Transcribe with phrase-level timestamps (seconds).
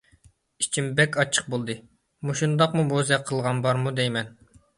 [0.63, 1.75] ئىچىم بەك ئاچچىق بولدى.
[2.31, 4.35] مۇشۇنداقمۇ بوزەك بولغان بارمۇ دەيمەن.